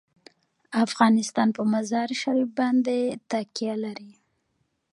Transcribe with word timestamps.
افغانستان 0.85 1.47
په 1.57 1.61
مزارشریف 1.73 2.49
باندې 2.59 2.97
تکیه 3.31 3.75
لري. 3.83 4.11